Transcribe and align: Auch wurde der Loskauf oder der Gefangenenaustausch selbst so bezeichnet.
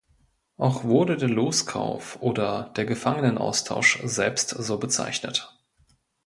Auch 0.57 0.83
wurde 0.83 1.15
der 1.15 1.29
Loskauf 1.29 2.19
oder 2.23 2.73
der 2.75 2.85
Gefangenenaustausch 2.87 4.01
selbst 4.03 4.49
so 4.49 4.79
bezeichnet. 4.79 5.55